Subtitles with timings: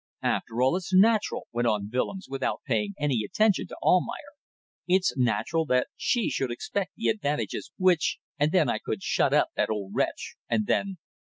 [0.23, 4.33] "After all it's natural," went on Willems, without paying any attention to Almayer
[4.87, 8.17] "it's natural that she should expect the advantages which...
[8.39, 10.97] and then I could shut up that old wretch and then